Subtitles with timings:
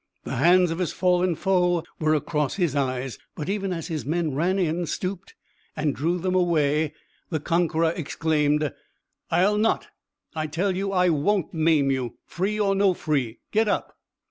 [0.23, 3.19] The hands of his fallen foe were across his eyes.
[3.35, 5.35] But even as his men ran in, stooped
[5.75, 6.95] and drew them away
[7.29, 8.73] the conqueror exclaimed:
[9.29, 9.89] "I'll not!
[10.33, 13.41] I tell you I won't maim you, free or no free!
[13.51, 13.95] Get up!"